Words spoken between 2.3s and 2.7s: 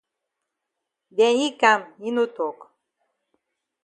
tok.